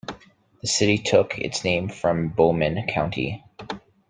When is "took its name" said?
0.97-1.87